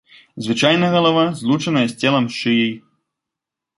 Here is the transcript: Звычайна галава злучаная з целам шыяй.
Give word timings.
Звычайна 0.45 0.87
галава 0.95 1.25
злучаная 1.41 1.85
з 1.91 1.99
целам 2.05 2.25
шыяй. 2.39 2.73